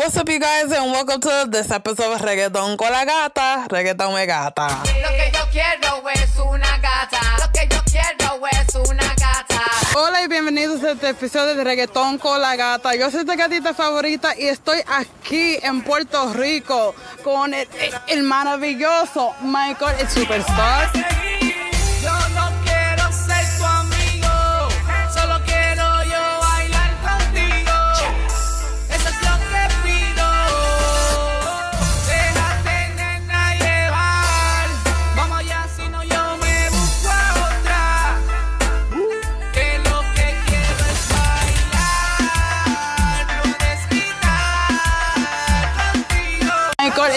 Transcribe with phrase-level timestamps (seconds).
[0.00, 3.66] What's up, you guys, and welcome to this episode of Reggaeton con la gata.
[3.68, 4.82] Reggaeton me gata.
[5.02, 7.20] Lo que yo quiero es una gata.
[7.38, 9.62] Lo que yo quiero es una gata.
[9.94, 12.94] Hola y bienvenidos a este episodio de Reggaeton con la gata.
[12.96, 17.68] Yo soy tu gatita favorita y estoy aquí en Puerto Rico con el,
[18.08, 20.90] el maravilloso Michael, el superstar.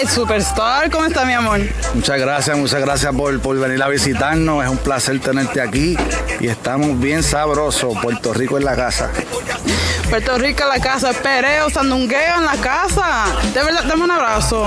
[0.00, 0.90] El superstar.
[0.90, 1.60] ¿Cómo está, mi amor?
[1.94, 4.64] Muchas gracias, muchas gracias por, por venir a visitarnos.
[4.64, 5.96] Es un placer tenerte aquí
[6.40, 7.96] y estamos bien sabrosos.
[8.02, 9.10] Puerto Rico en la casa.
[10.10, 13.26] Puerto Rico, la casa, pereo, sandungueo en la casa.
[13.52, 14.66] De verdad, dame un abrazo.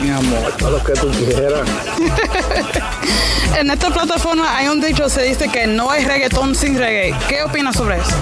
[0.00, 1.68] Mi amor, todo lo que tú quieras.
[3.56, 7.14] En esta plataforma hay un dicho, se dice que no hay reggaetón sin reggae.
[7.28, 8.12] ¿Qué opinas sobre eso?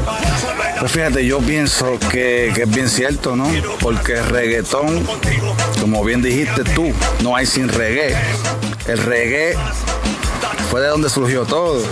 [0.78, 3.46] Pues fíjate, yo pienso que, que es bien cierto, ¿no?
[3.80, 5.06] Porque reggaetón,
[5.80, 8.16] como bien dijiste tú, no hay sin reggae.
[8.86, 9.56] El reggae
[10.70, 11.82] fue de donde surgió todo.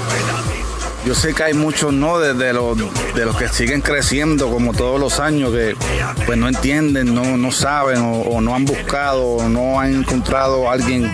[1.04, 2.78] Yo sé que hay muchos no de, los,
[3.14, 5.76] de los que siguen creciendo como todos los años que
[6.24, 10.70] pues no entienden, no, no saben o, o no han buscado o no han encontrado
[10.70, 11.12] a alguien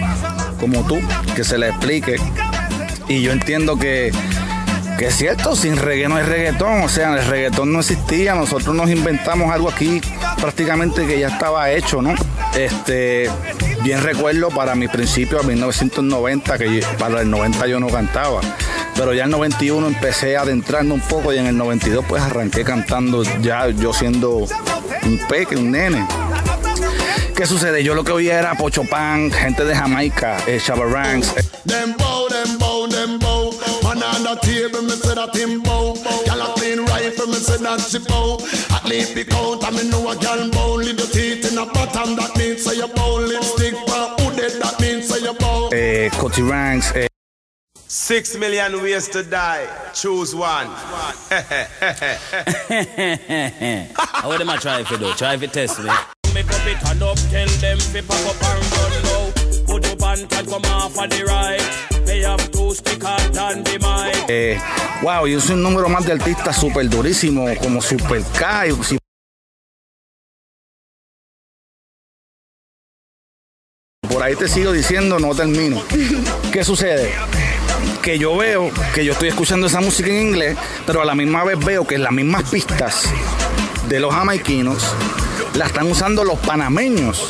[0.61, 1.01] como tú
[1.35, 2.17] que se le explique.
[3.09, 4.13] Y yo entiendo que,
[4.97, 8.73] que es cierto, sin reggae no hay reggaetón, o sea, el reggaetón no existía, nosotros
[8.77, 10.01] nos inventamos algo aquí
[10.41, 12.15] prácticamente que ya estaba hecho, ¿no?
[12.57, 13.31] Este,
[13.83, 18.41] bien recuerdo para mi principio, en 1990, que para el 90 yo no cantaba,
[18.97, 22.65] pero ya el 91 empecé a adentrarme un poco y en el 92 pues arranqué
[22.65, 24.47] cantando ya yo siendo
[25.03, 26.07] un peque, un nene.
[27.37, 27.83] ¿Qué sucede?
[27.83, 30.61] Yo lo que oía era Pocho Pan, gente de Jamaica, eh,
[34.21, 35.95] on the table, me say that him bow.
[36.25, 38.39] Gyal a clean rifle, me say that she bow.
[38.75, 40.75] At least pick out, and me know a gyal bow.
[40.75, 43.19] Little teeth in a bottom, that means say you bow.
[43.19, 45.69] Lipstick for who dead, that means say you bow.
[45.73, 47.07] eh, Cutty Ranks, eh,
[47.87, 49.67] Six million ways to die.
[49.95, 50.67] Choose one.
[53.97, 55.13] How them a try for do?
[55.15, 55.91] Try for test me.
[56.35, 59.33] Make up it and up, tell them fi pop up and run now.
[59.67, 61.90] Put up and tag come off of the right.
[64.29, 64.59] Eh,
[65.03, 68.67] wow, yo soy un número más de artistas súper durísimo, como Super K.
[74.09, 75.83] Por ahí te sigo diciendo, no termino.
[76.53, 77.13] ¿Qué sucede?
[78.03, 81.45] Que yo veo que yo estoy escuchando esa música en inglés, pero a la misma
[81.45, 83.05] vez veo que las mismas pistas
[83.89, 84.95] de los jamaiquinos
[85.55, 87.29] las están usando los panameños.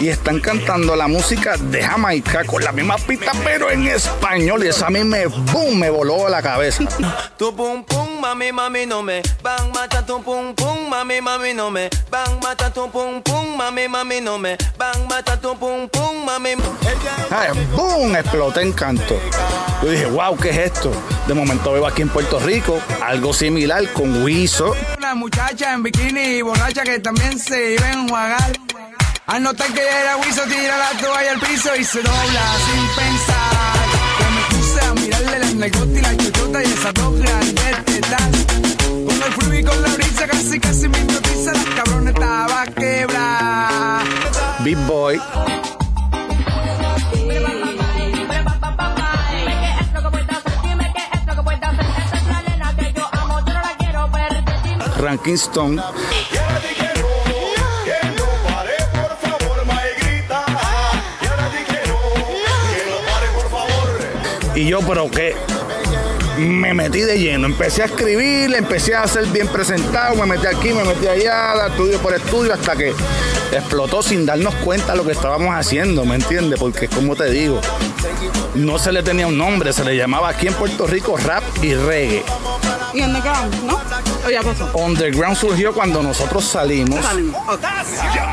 [0.00, 4.68] Y están cantando la música de Jamaica con la misma pista pero en español y
[4.68, 6.84] eso a mí me boom me voló la cabeza
[7.38, 9.20] Tu pum pum, mami, mami, no me.
[9.42, 11.90] Bang, mata tu pum pum, mami, mami, no me.
[12.10, 14.56] Bang, mata tu pum pum, mami, mami, no me.
[14.78, 16.54] Bang, mata tu pum pum, mami.
[17.30, 19.18] Ay, boom exploté en canto
[19.82, 20.90] yo dije wow qué es esto
[21.26, 24.74] de momento veo aquí en Puerto Rico algo similar con Wiso
[25.24, 28.52] muchacha en bikini y borracha que también se iba a enjuagar.
[29.26, 33.86] Al notar que ella era tira la toalla al piso y se dobla sin pensar.
[34.18, 38.30] Que me puse a mirarle las nalgotas y la chuchota y esas dos grandes tetas.
[39.06, 41.52] Con el flujo y con la brisa casi casi me hipnotiza.
[41.54, 44.02] La cabrona estaba quebrada.
[44.62, 45.18] Big Boy
[54.98, 55.82] Ranking Stone
[64.54, 65.34] y yo pero que
[66.38, 70.72] me metí de lleno, empecé a escribir, empecé a ser bien presentado, me metí aquí,
[70.72, 72.92] me metí allá, estudio por estudio, hasta que
[73.52, 76.58] explotó sin darnos cuenta lo que estábamos haciendo, ¿me entiendes?
[76.58, 77.60] Porque como te digo,
[78.54, 81.74] no se le tenía un nombre, se le llamaba aquí en Puerto Rico rap y
[81.74, 82.24] reggae.
[82.94, 83.80] Y underground, ¿no?
[84.26, 84.70] O ya pasó.
[84.74, 87.04] Underground surgió cuando nosotros salimos,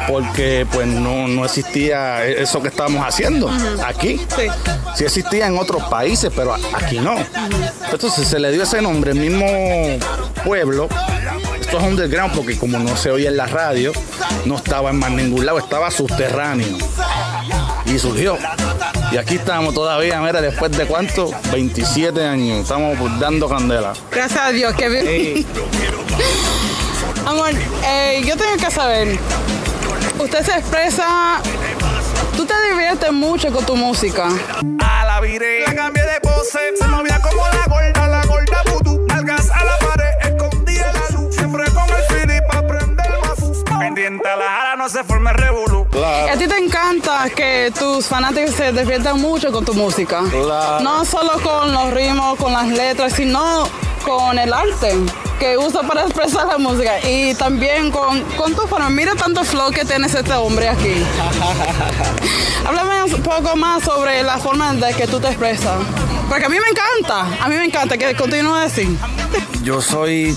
[0.08, 3.50] porque pues no, no existía eso que estábamos haciendo
[3.86, 4.18] aquí.
[4.36, 4.48] Sí.
[4.96, 7.16] Sí existía en otros países, pero aquí no.
[7.92, 9.46] Entonces se le dio ese nombre, el mismo
[10.46, 10.88] pueblo.
[11.60, 13.92] Esto es underground porque como no se oía en la radio,
[14.46, 16.78] no estaba en más ningún lado, estaba subterráneo.
[17.86, 18.38] y surgió.
[19.12, 21.32] Y aquí estamos todavía, mira, después de cuánto?
[21.52, 23.94] 27 años, estamos dando candela.
[24.10, 25.46] Gracias a Dios que vi.
[27.26, 27.52] Amor,
[27.86, 29.20] eh, yo tengo que saber,
[30.18, 31.42] usted se expresa,
[32.38, 34.30] tú te diviertes mucho con tu música.
[34.80, 36.60] A la viré, la cambié de pose.
[36.80, 39.06] Se movía como la gorda, la gorda vudú.
[39.14, 41.36] Algas a la pared, escondía la luz.
[41.36, 43.40] Siempre con el fili pa' prender más.
[43.80, 45.86] Pendiente a la jara, no se forme revolú.
[46.32, 50.24] A ti te encanta que tus fanáticos se diviertan mucho con tu música.
[50.32, 50.84] Claro.
[50.84, 53.68] No solo con los ritmos, con las letras, sino
[54.04, 54.98] con el arte
[55.40, 57.00] que usa para expresar la música.
[57.08, 58.90] Y también con, con tu forma.
[58.90, 60.96] Mira tanto flow que tienes este hombre aquí.
[62.66, 65.78] Háblame un poco más sobre la forma de que tú te expresas.
[66.28, 68.98] Porque a mí me encanta, a mí me encanta que continúe así.
[69.62, 70.36] Yo soy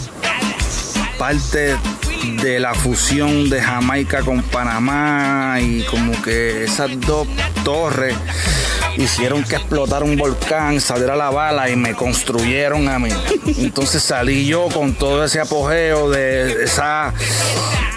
[1.16, 1.78] parte
[2.24, 7.26] de la fusión de Jamaica con Panamá y como que esas dos
[7.64, 8.16] torres
[8.96, 13.10] hicieron que explotara un volcán, saliera la bala y me construyeron a mí.
[13.58, 17.12] Entonces salí yo con todo ese apogeo de esa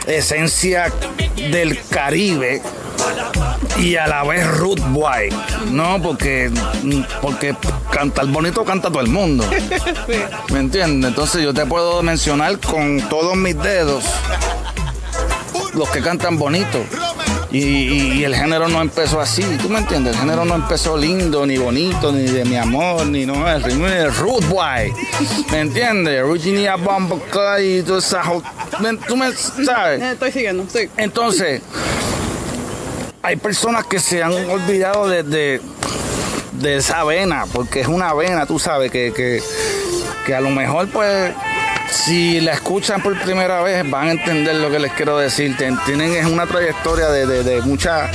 [0.07, 0.91] esencia
[1.35, 2.61] del Caribe
[3.79, 5.29] y a la vez root boy,
[5.71, 6.01] ¿no?
[6.01, 6.51] Porque,
[7.21, 7.55] porque
[7.91, 9.45] cantar bonito canta todo el mundo.
[10.51, 11.09] ¿Me entiendes?
[11.09, 14.03] Entonces yo te puedo mencionar con todos mis dedos
[15.73, 16.83] los que cantan bonito.
[17.49, 20.15] Y, y- y el género no empezó así, ¿tú me entiendes?
[20.15, 23.87] El género no empezó lindo, ni bonito, ni de mi amor, ni no, el ritmo
[23.87, 24.91] es root boy,
[25.51, 26.27] ¿me entiendes?
[26.29, 27.21] Virginia Bumble
[27.63, 28.21] y toda esa...
[28.21, 28.43] jo-
[28.81, 30.01] ¿me- ¿Tú me sabes?
[30.01, 30.89] Eh, Estoy siguiendo, sí.
[30.97, 31.61] Entonces,
[33.27, 35.59] hay personas que se han olvidado de,
[36.53, 39.11] de, esa vena, porque es una vena, tú sabes, que,
[40.25, 41.33] que, a lo mejor, pues,
[41.91, 45.57] si la escuchan por primera vez, van a entender lo que les quiero decir.
[45.57, 48.09] Tienen es una trayectoria de, de- de mucha,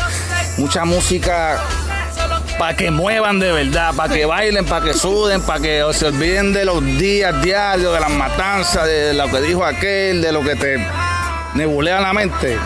[0.57, 1.61] mucha música
[2.59, 6.55] para que muevan de verdad, para que bailen, para que suden, para que se olviden
[6.55, 10.57] de los días diarios, de las matanzas, de lo que dijo aquel, de lo que
[10.57, 10.87] te
[11.55, 12.57] nebulea la mente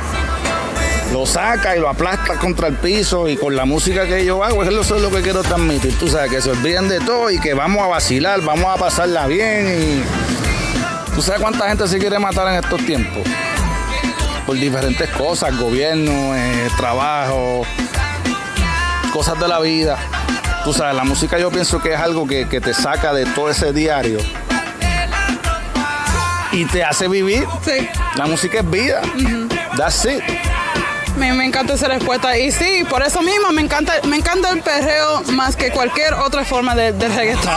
[1.13, 4.63] lo saca y lo aplasta contra el piso y con la música que yo hago,
[4.63, 7.55] eso es lo que quiero transmitir, tú sabes, que se olviden de todo y que
[7.55, 12.49] vamos a vacilar, vamos a pasarla bien y tú sabes cuánta gente se quiere matar
[12.49, 13.23] en estos tiempos
[14.47, 17.63] por diferentes cosas, gobierno, eh, trabajo,
[19.13, 19.99] cosas de la vida.
[20.63, 23.51] Tú sabes, la música yo pienso que es algo que, que te saca de todo
[23.51, 24.19] ese diario
[26.53, 27.45] y te hace vivir.
[27.65, 27.89] Sí.
[28.17, 29.03] La música es vida.
[29.77, 30.46] That's it.
[31.17, 32.37] Me, me encanta esa respuesta.
[32.39, 36.45] Y sí, por eso mismo me encanta, me encanta el perreo más que cualquier otra
[36.45, 37.53] forma de, de reggaetón.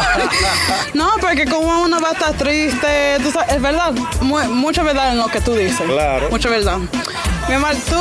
[0.93, 3.91] no, porque como uno va a estar triste, tú sabes, es verdad,
[4.21, 5.81] mu- mucha verdad en lo que tú dices.
[5.87, 6.29] Claro.
[6.29, 6.77] Mucha verdad.
[7.47, 7.95] Mi amor, tú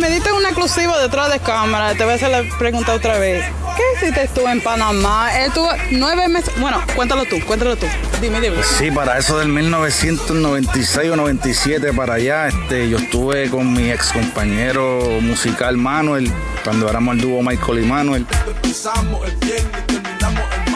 [0.00, 1.94] me diste un exclusivo detrás de cámara.
[1.94, 3.44] Te voy a hacer la pregunta otra vez.
[3.76, 5.30] ¿Qué hiciste tú en Panamá?
[5.38, 6.52] Él tuvo nueve meses.
[6.58, 7.86] Bueno, cuéntalo tú, cuéntalo tú.
[8.20, 8.62] Dime, dime.
[8.62, 14.12] Sí, para eso del 1996 o 97 para allá, este, yo estuve con mi ex
[14.12, 16.32] compañero musical Manuel,
[16.64, 18.26] cuando éramos el dúo Michael y Manuel.
[18.46, 20.69] Empezamos el viernes y terminamos el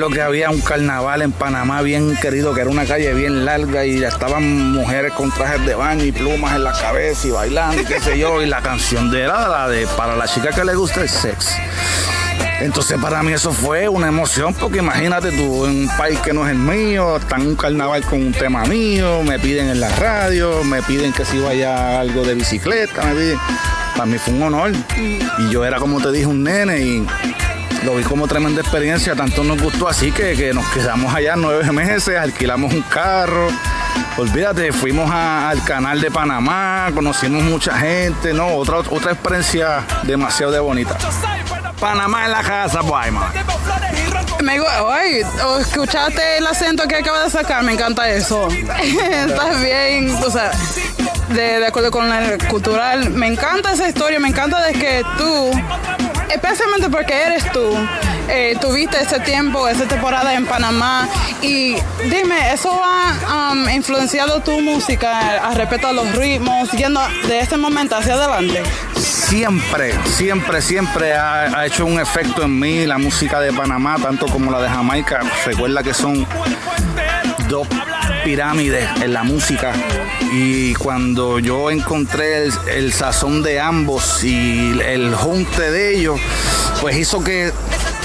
[0.00, 3.44] Me recuerdo que había un carnaval en Panamá bien querido, que era una calle bien
[3.44, 7.82] larga y estaban mujeres con trajes de baño y plumas en la cabeza y bailando,
[7.82, 10.64] y qué sé yo, y la canción de era la de para la chica que
[10.64, 11.54] le gusta el sex.
[12.60, 16.46] Entonces para mí eso fue una emoción, porque imagínate tú, en un país que no
[16.46, 20.64] es el mío, están un carnaval con un tema mío, me piden en la radio,
[20.64, 23.38] me piden que si vaya algo de bicicleta, me piden.
[23.92, 24.72] Para mí fue un honor.
[24.96, 27.06] Y yo era como te dije, un nene y
[27.84, 31.70] lo vi como tremenda experiencia, tanto nos gustó así que, que nos quedamos allá nueve
[31.72, 33.48] meses, alquilamos un carro.
[34.16, 40.60] Olvídate, fuimos al canal de Panamá, conocimos mucha gente, no, otra, otra experiencia demasiado de
[40.60, 40.96] bonita.
[41.78, 43.32] Panamá en la casa, pues, man.
[44.42, 48.48] Me oye, ¿o escuchaste el acento que acaba de sacar, me encanta eso.
[48.82, 50.50] Estás bien, o sea,
[51.28, 53.10] de, de acuerdo con el cultural.
[53.10, 55.50] Me encanta esa historia, me encanta de que tú,
[56.32, 57.76] especialmente porque eres tú,
[58.28, 61.08] eh, tuviste ese tiempo, esa temporada en Panamá
[61.42, 61.76] y
[62.10, 67.56] dime, ¿eso ha um, influenciado tu música a respeto a los ritmos, yendo de ese
[67.56, 68.62] momento hacia adelante?
[68.96, 74.50] Siempre, siempre, siempre ha hecho un efecto en mí la música de Panamá, tanto como
[74.50, 75.20] la de Jamaica.
[75.46, 76.26] Recuerda que son
[77.48, 77.66] dos
[78.30, 79.72] pirámides en la música.
[80.32, 86.20] Y cuando yo encontré el, el sazón de ambos y el junte de ellos,
[86.80, 87.50] pues hizo que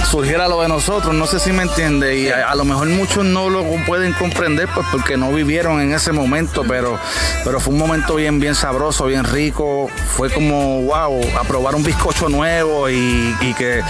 [0.06, 3.50] surgiera lo de nosotros, no sé si me entiende, y a, lo mejor muchos no
[3.50, 6.98] lo pueden comprender pues porque no vivieron en ese momento, pero,
[7.44, 11.84] pero fue un momento bien, bien sabroso, bien rico, fue como wow, a probar un
[11.84, 13.82] bizcocho nuevo y, y que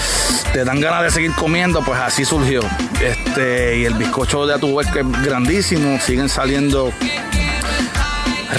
[0.53, 2.61] te dan ganas de seguir comiendo, pues así surgió.
[3.01, 6.91] Este, y el bizcocho de Atuel que es grandísimo, siguen saliendo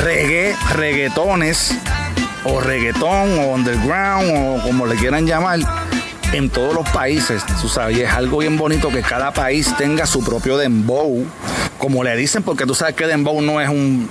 [0.02, 1.74] reggae, reggaetones
[2.44, 5.85] o reggaetón o underground o como le quieran llamar
[6.32, 10.06] en todos los países, tú sabes, y es algo bien bonito que cada país tenga
[10.06, 11.24] su propio dembow,
[11.78, 14.08] como le dicen, porque tú sabes que dembow no es un,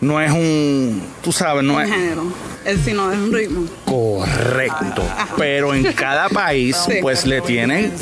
[0.00, 2.22] no es un, tú sabes, no Un es género.
[2.64, 3.64] Es sino es un ritmo.
[3.84, 5.02] correcto,
[5.36, 6.94] pero en cada país Sí.
[7.00, 7.92] pues le tienen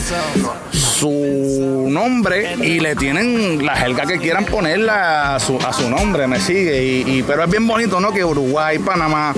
[0.73, 6.27] su nombre y le tienen la jerga que quieran ponerla a su, a su nombre,
[6.27, 6.83] me sigue.
[6.85, 8.13] Y, y- pero es bien bonito, ¿no?
[8.13, 9.33] Que Uruguay, Panamá,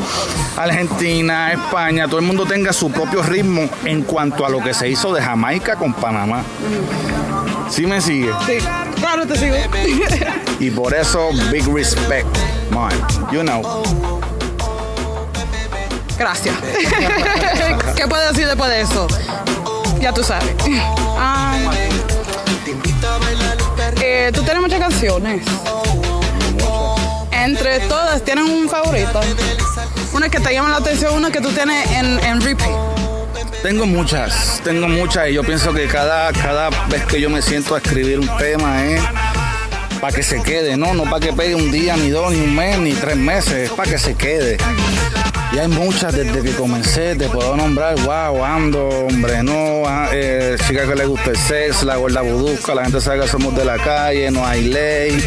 [0.57, 4.89] Argentina, España, todo el mundo tenga su propio ritmo en cuanto a lo que se
[4.89, 6.43] hizo de Jamaica con Panamá.
[7.71, 8.31] ¿Sí me sigue?
[8.47, 8.55] Sí,
[9.09, 9.57] claro, te sigo.
[10.61, 12.27] Y por eso, big respect,
[12.71, 12.93] man.
[13.31, 13.63] You know.
[16.19, 16.55] Gracias.
[17.97, 19.07] ¿Qué puedo decir después de eso?
[20.01, 20.49] Ya tú sabes.
[24.03, 25.43] Eh, tú tienes muchas canciones.
[27.31, 29.21] Entre todas, ¿tienen un favorito?
[30.13, 32.88] Una que te llama la atención, una que tú tienes en, en repeat.
[33.63, 37.75] Tengo muchas, tengo muchas y yo pienso que cada, cada vez que yo me siento
[37.75, 39.03] a escribir un tema es
[40.01, 42.55] para que se quede, no, no para que pegue un día, ni dos, ni un
[42.55, 44.59] mes, ni tres meses, es para que se quede.
[45.53, 50.87] Y hay muchas desde que comencé, te puedo nombrar, wow, ando, hombre, no, eh, chica
[50.87, 53.77] que le gusta el sexo, la gorda budusca, la gente sabe que somos de la
[53.77, 55.25] calle, no hay ley,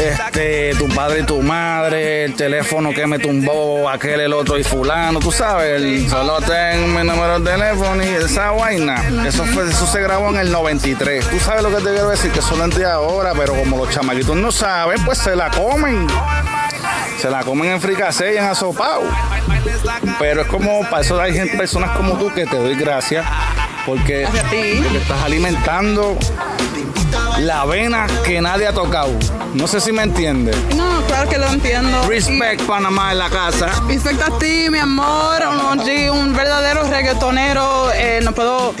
[0.00, 4.64] este, tu padre y tu madre, el teléfono que me tumbó, aquel, el otro y
[4.64, 9.68] fulano, tú sabes, el, solo tengo mi número de teléfono y esa vaina, eso fue,
[9.68, 11.28] eso se grabó en el 93.
[11.28, 14.36] Tú sabes lo que te quiero decir, que solo de ahora, pero como los chamaquitos
[14.36, 16.06] no saben, pues se la comen.
[17.18, 19.02] Se la comen en fricasé y en asopao.
[20.18, 23.26] Pero es como, para eso hay gente, personas como tú que te doy gracias
[23.86, 26.16] porque estás alimentando
[27.40, 29.10] la vena que nadie ha tocado.
[29.54, 30.56] No sé si me entiendes.
[30.76, 32.06] No, claro que lo entiendo.
[32.06, 33.68] Respect Panamá en la casa.
[33.88, 35.42] Y respecto a ti, mi amor,
[35.72, 38.72] un, un verdadero reggaetonero, eh, no puedo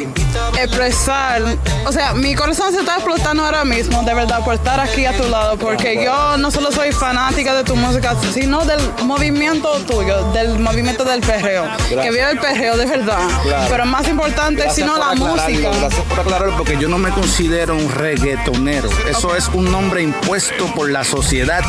[0.64, 1.42] expresar.
[1.86, 5.16] O sea, mi corazón se está explotando ahora mismo, de verdad, por estar aquí a
[5.16, 10.30] tu lado, porque yo no solo soy fanática de tu música, sino del movimiento tuyo,
[10.32, 11.64] del movimiento del perreo.
[11.88, 13.18] Que vive el perreo de verdad.
[13.42, 13.66] Claro.
[13.70, 15.70] Pero más importante, Gracias sino la música.
[15.70, 18.88] Gracias por aclararlo, porque yo no me considero un reggaetonero.
[19.08, 21.62] Eso es un nombre impuesto por la sociedad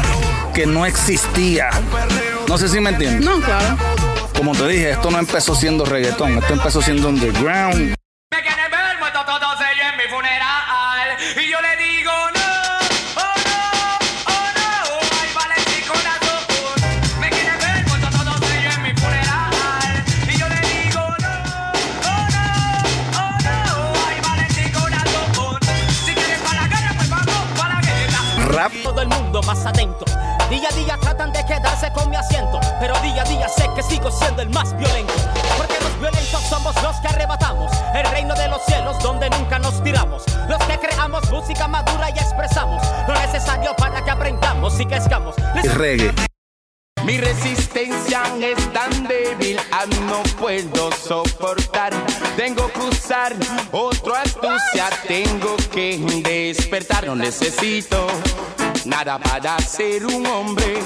[0.53, 1.69] que no existía.
[2.47, 3.25] No sé si me entiendes.
[3.25, 3.77] No, claro.
[4.35, 7.95] Como te dije, esto no empezó siendo reggaetón, esto empezó siendo underground.
[32.81, 35.13] Pero día a día sé que sigo siendo el más violento.
[35.55, 39.83] Porque los violentos somos los que arrebatamos el reino de los cielos donde nunca nos
[39.83, 40.23] tiramos.
[40.49, 45.35] Los que creamos música madura y expresamos lo necesario para que aprendamos y crezcamos.
[45.63, 46.11] y reggae.
[47.05, 51.93] Mi resistencia es tan débil, ah, no puedo soportar.
[52.35, 53.35] Tengo que usar
[53.71, 57.05] otro astucia, tengo que despertar.
[57.05, 58.07] No necesito
[58.85, 60.79] nada para ser un hombre.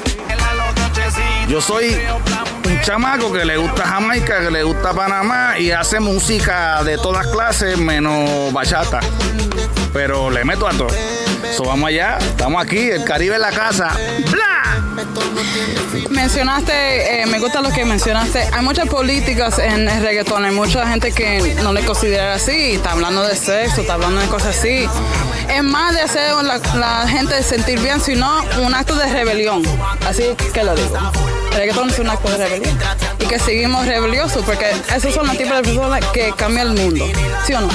[1.47, 1.95] Yo soy
[2.65, 7.27] un chamaco que le gusta Jamaica, que le gusta Panamá y hace música de todas
[7.27, 9.00] clases menos bachata.
[9.93, 10.89] Pero le meto a todo.
[11.55, 13.91] So, vamos allá, estamos aquí, el Caribe en la casa.
[14.31, 14.54] ¡Bla!
[16.10, 18.40] Mencionaste, eh, me gusta lo que mencionaste.
[18.54, 22.92] Hay muchas políticas en el reggaetón, hay mucha gente que no le considera así, está
[22.92, 24.88] hablando de sexo, está hablando de cosas así.
[25.50, 28.30] Es más de hacer la, la gente sentir bien, sino
[28.64, 29.64] un acto de rebelión.
[30.08, 30.24] Así
[30.54, 30.98] que lo digo.
[31.52, 32.78] El reggaetón es un acto de rebelión.
[33.20, 37.06] Y que seguimos rebeliosos, porque esos son los tipos de personas que cambian el mundo.
[37.46, 37.70] ¿Sí o no?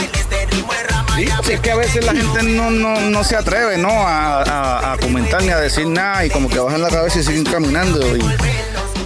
[1.48, 3.90] Es que a veces la gente no, no, no se atreve ¿no?
[3.90, 8.16] A, comentar ni a decir nada y como que bajan la cabeza y siguen caminando
[8.16, 8.20] y,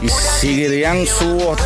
[0.03, 1.57] y seguirían su...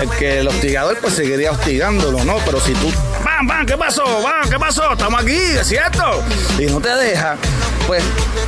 [0.00, 2.36] El que el hostigador pues seguiría hostigándolo, ¿no?
[2.44, 2.92] Pero si tú...
[3.24, 3.64] ¡Bam, bam!
[3.64, 4.04] ¿Qué pasó?
[4.22, 4.50] ¡Bam!
[4.50, 4.92] ¿Qué pasó?
[4.92, 6.22] Estamos aquí, es cierto.
[6.58, 7.36] Y no te deja.
[7.86, 8.02] Pues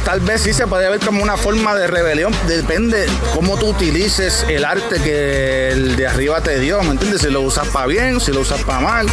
[0.05, 2.35] tal vez sí se puede ver como una forma de rebelión.
[2.47, 7.23] Depende cómo tú utilices el arte que el de arriba te dio, ¿me entiendes?
[7.23, 9.07] Si lo usas para bien, si lo usas para mal,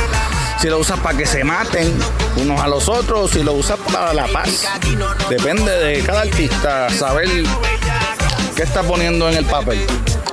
[0.60, 1.94] si lo usas para que se maten
[2.38, 4.68] unos a los otros, si lo usas para la paz.
[5.30, 7.28] Depende de cada artista saber
[8.56, 9.80] qué está poniendo en el papel.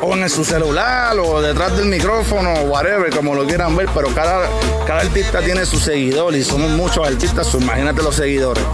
[0.03, 4.49] O en su celular, o detrás del micrófono, whatever, como lo quieran ver, pero cada,
[4.87, 8.65] cada artista tiene su seguidor y somos muchos artistas, imagínate los seguidores.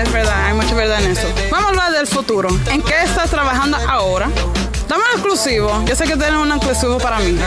[0.00, 1.28] Es verdad, hay mucha verdad en eso.
[1.50, 2.48] Vamos a hablar del futuro.
[2.70, 4.30] ¿En qué estás trabajando ahora?
[4.88, 5.84] Dame un exclusivo.
[5.86, 7.38] Yo sé que tienes un exclusivo para mí.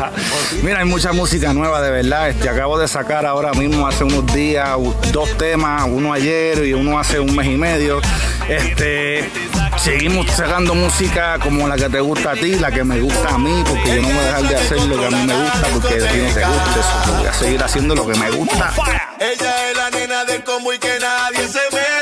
[0.62, 2.28] Mira, hay mucha música nueva, de verdad.
[2.28, 4.68] Este, acabo de sacar ahora mismo, hace unos días,
[5.12, 8.02] dos temas, uno ayer y uno hace un mes y medio.
[8.48, 9.30] Este,
[9.78, 13.38] seguimos sacando música como la que te gusta a ti, la que me gusta a
[13.38, 15.68] mí, porque yo no voy a dejar de hacer lo que a mí me gusta,
[15.72, 17.16] porque a ti no te gusta eso.
[17.16, 18.72] Voy a seguir haciendo lo que me gusta.
[19.18, 21.93] Ella es la nena del combo y que nadie se meta.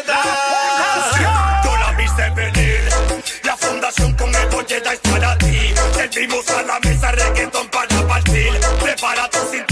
[6.12, 6.20] Ti.
[6.20, 8.52] Servimos a la mesa reggaetón para partir.
[8.80, 9.71] Prepara tu cintura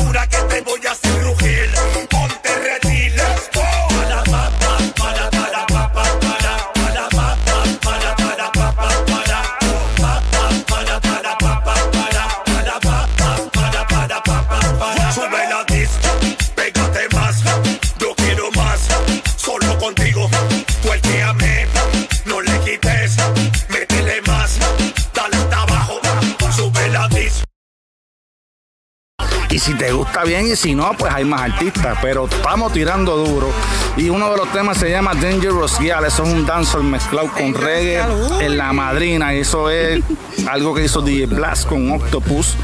[29.60, 31.98] si te gusta bien y si no, pues hay más artistas.
[32.00, 33.52] Pero estamos tirando duro.
[33.96, 36.04] Y uno de los temas se llama Dangerous Girl.
[36.06, 38.00] Eso es un dancehall mezclado con reggae
[38.40, 39.34] en la madrina.
[39.34, 40.00] Y eso es
[40.48, 42.56] algo que hizo DJ Blast con Octopus.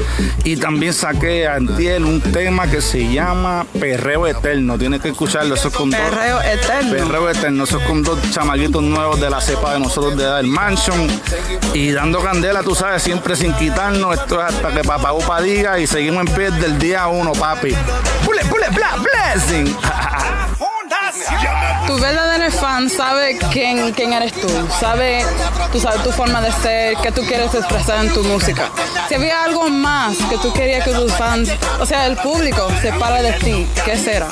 [0.43, 4.77] Y también saqué a Antiel un tema que se llama Perreo Eterno.
[4.79, 5.53] Tienes que escucharlo.
[5.55, 6.91] Eso es con dos- Perreo eterno.
[6.91, 7.63] Perreo Eterno.
[7.65, 11.07] Eso es con dos chamaquitos nuevos de la cepa de nosotros de del Mansion.
[11.73, 14.17] Y dando candela, tú sabes, siempre sin quitarnos.
[14.17, 15.77] Esto es hasta que Papá Upa diga.
[15.77, 17.75] Y seguimos en pie del día uno, papi.
[18.25, 19.75] Pule, pule, bla, blessing.
[21.87, 24.47] Tu verdadero fan sabe quién, quién eres tú,
[24.79, 25.25] sabe,
[25.71, 28.69] tú sabes tu forma de ser, qué tú quieres expresar en tu música.
[29.07, 31.49] Si había algo más que tú querías que tus fans,
[31.79, 34.27] o sea, el público separa de ti, ¿qué será?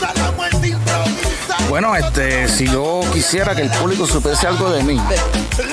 [1.70, 5.02] Bueno, este, si yo quisiera que el público supiese algo de mí,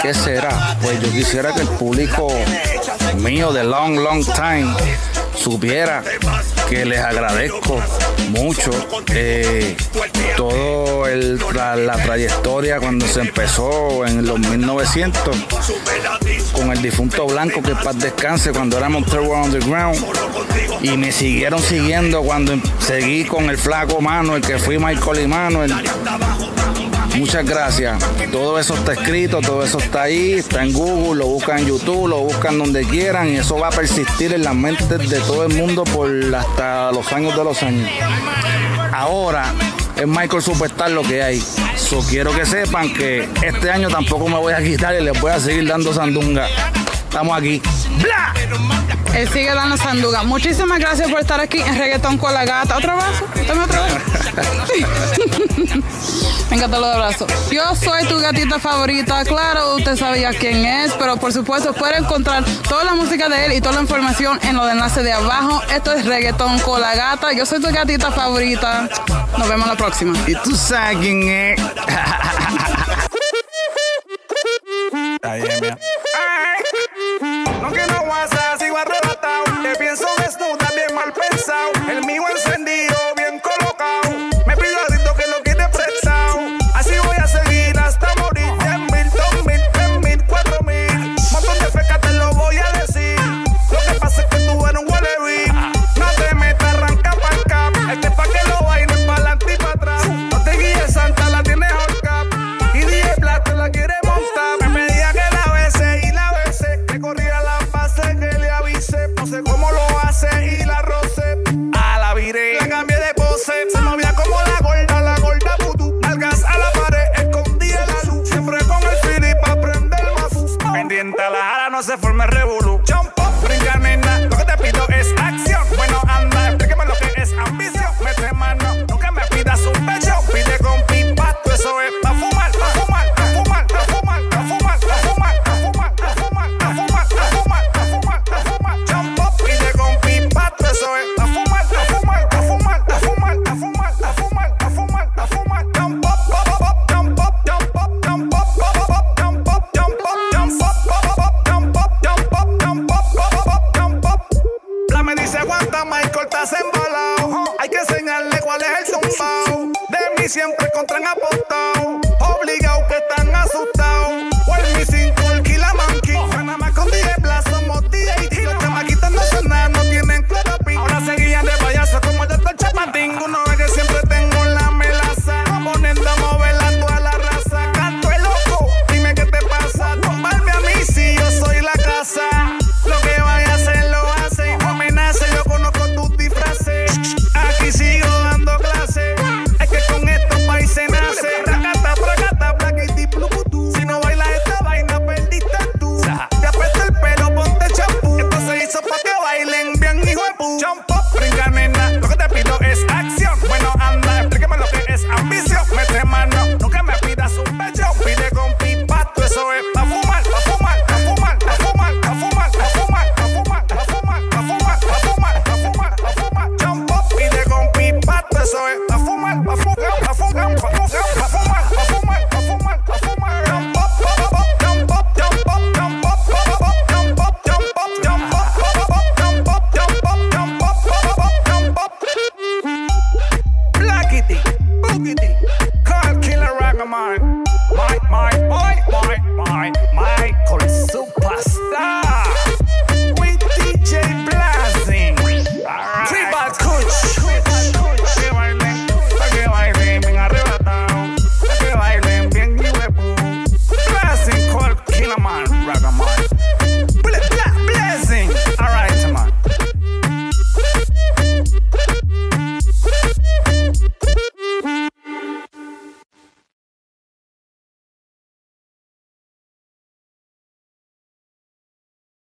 [0.00, 0.76] ¿qué será?
[0.80, 2.28] Pues yo quisiera que el público
[3.16, 4.74] mío de long, long time
[5.34, 6.02] supiera
[6.72, 7.82] que les agradezco
[8.30, 8.70] mucho
[9.12, 9.76] eh,
[10.38, 15.36] todo el, la, la trayectoria cuando se empezó en los 1900
[16.52, 19.98] con el difunto Blanco que paz descanse cuando Third World Underground.
[20.80, 25.26] Y me siguieron siguiendo cuando em- seguí con el flaco Manuel que fui Michael y
[25.26, 25.74] Manuel
[27.16, 28.02] Muchas gracias.
[28.30, 32.08] Todo eso está escrito, todo eso está ahí, está en Google, lo buscan en YouTube,
[32.08, 35.54] lo buscan donde quieran y eso va a persistir en las mentes de todo el
[35.54, 37.88] mundo por hasta los años de los años.
[38.92, 39.52] Ahora
[39.96, 41.42] es Michael Superstar lo que hay.
[41.76, 45.32] So, quiero que sepan que este año tampoco me voy a quitar y les voy
[45.32, 46.46] a seguir dando sandunga.
[47.08, 47.60] Estamos aquí.
[48.00, 48.32] ¡Bla!
[49.14, 50.22] Él sigue dando sanduga.
[50.22, 52.76] Muchísimas gracias por estar aquí en Reggaetón con la Gata.
[52.76, 53.46] ¿Otra vez?
[53.46, 53.94] Dame otra vez.
[56.50, 57.26] Venga, te lo abrazo.
[57.50, 59.24] Yo soy tu gatita favorita.
[59.24, 63.52] Claro, usted sabía quién es, pero por supuesto puede encontrar toda la música de él
[63.52, 65.62] y toda la información en los enlaces de abajo.
[65.74, 67.32] Esto es Reggaetón con la Gata.
[67.32, 68.88] Yo soy tu gatita favorita.
[69.36, 70.16] Nos vemos la próxima.
[70.26, 71.60] Y tú sabes quién es.